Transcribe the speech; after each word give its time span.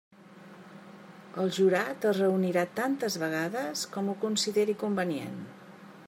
El 1.43 1.51
jurat 1.57 2.07
es 2.11 2.21
reunirà 2.23 2.63
tantes 2.79 3.17
vegades 3.25 3.83
com 3.97 4.09
ho 4.15 4.19
consideri 4.27 4.79
convenient. 4.85 5.37